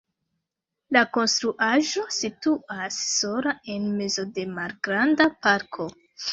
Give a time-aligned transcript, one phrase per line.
[0.95, 5.91] La konstruaĵo situas sola en mezo de malgranda parko.